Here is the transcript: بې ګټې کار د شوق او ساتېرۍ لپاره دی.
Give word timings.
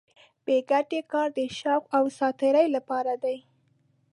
بې 0.45 0.57
ګټې 0.71 0.99
کار 1.11 1.27
د 1.37 1.39
شوق 1.59 1.83
او 1.97 2.03
ساتېرۍ 2.17 2.67
لپاره 2.75 3.13
دی. 3.23 3.37